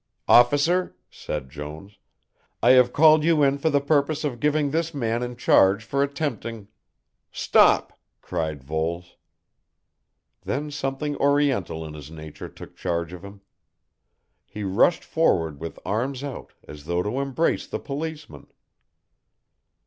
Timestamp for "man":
4.95-5.21